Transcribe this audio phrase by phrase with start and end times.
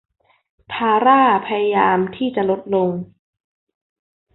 [0.73, 2.89] ธาร่าพยายามที่จะลดลง